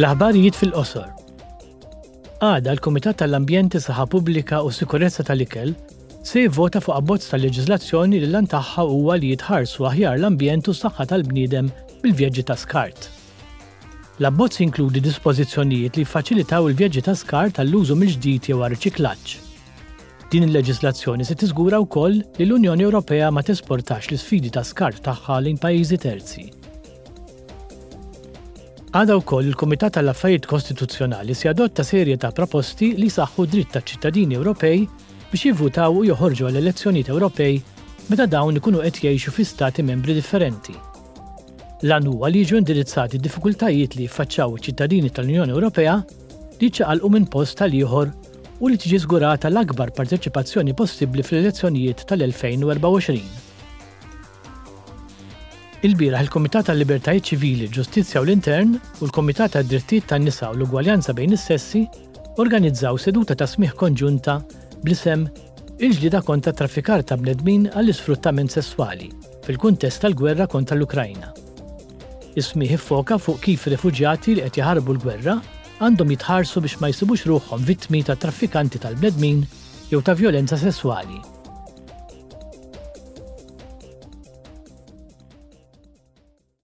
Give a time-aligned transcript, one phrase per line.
[0.00, 1.08] L-aħbarijiet fil-qosor.
[2.46, 5.74] Għada l-Komitat tal-Ambjenti Saħa Pubblika u Sikurezza tal-Ikel
[6.24, 11.04] se jivvota fuq abbozz tal-leġiżlazzjoni li lan tagħha huwa li jitħarsu aħjar l-ambjent u saħħa
[11.10, 11.68] tal-bniedem
[12.04, 13.10] bil-vjaġġi ta' skart.
[14.22, 19.34] L-abbozz inkludi dispożizzjonijiet li faċilitaw il-vjaġġi ta' skart tal-użu mill-ġdid jew riċiklaġġ.
[20.32, 25.60] Din il-leġislazzjoni se tiżgura wkoll li l-Unjoni Ewropea ma tesportax l-isfidi ta' skart tagħha lejn
[25.60, 26.46] pajjiżi terzi.
[28.90, 33.82] Għada u koll il-Komitat tal-Affarijiet Kostituzzjonali si adotta serje ta' proposti li saħħu dritt ta'
[33.86, 34.80] ċittadini Ewropej
[35.30, 37.60] biex jivvutaw u joħorġu għal elezzjonijiet Ewropej
[38.10, 40.74] meta dawn ikunu qed jgħixu fi stati membri differenti.
[41.86, 45.92] Lan huwa li jiġu indirizzati diffikultajiet li jiffaċċaw iċ-ċittadini tal-Unjoni Ewropea
[46.58, 48.10] li ċaqalqu minn post tal-ieħor
[48.58, 53.46] u li tiġi żgurata l-akbar parteċipazzjoni possibbli fl-elezzjonijiet tal-2024.
[55.80, 61.86] Il-biraħ il-Komitat tal-Libertajiet Ċivili, Ġustizzja u l-Intern u l-Komitat tad-Drittijiet tan-Nisa u l-Ugwaljanza bejn is-sessi
[62.44, 64.34] organizzaw seduta ta' smih konġunta
[64.84, 65.22] blisem
[65.80, 69.08] il-ġlida konta traffikar ta' bnedmin għall-isfruttament sessuali
[69.48, 71.32] fil-kuntest tal-gwerra kontra l-Ukrajna.
[72.36, 75.40] smih foka fuq kif rifugjati li qed jaħarbu l-gwerra
[75.80, 79.44] għandhom jitħarsu biex ma jsibux ruħhom vittmi ta' traffikanti tal-bnedmin
[79.90, 81.39] jew ta' violenza sessuali